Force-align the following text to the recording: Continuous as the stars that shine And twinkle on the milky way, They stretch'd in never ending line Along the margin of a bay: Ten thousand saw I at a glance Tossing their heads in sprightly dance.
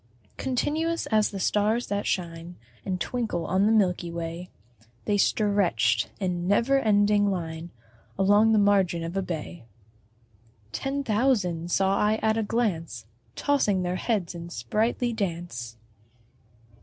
Continuous 0.37 1.05
as 1.11 1.29
the 1.29 1.39
stars 1.39 1.85
that 1.85 2.07
shine 2.07 2.55
And 2.83 2.99
twinkle 2.99 3.45
on 3.45 3.67
the 3.67 3.71
milky 3.71 4.09
way, 4.11 4.49
They 5.05 5.19
stretch'd 5.19 6.09
in 6.19 6.47
never 6.47 6.79
ending 6.79 7.29
line 7.29 7.69
Along 8.17 8.51
the 8.51 8.57
margin 8.57 9.03
of 9.03 9.15
a 9.15 9.21
bay: 9.21 9.63
Ten 10.71 11.03
thousand 11.03 11.69
saw 11.69 11.99
I 11.99 12.15
at 12.23 12.35
a 12.35 12.41
glance 12.41 13.05
Tossing 13.35 13.83
their 13.83 13.97
heads 13.97 14.33
in 14.33 14.49
sprightly 14.49 15.13
dance. 15.13 15.77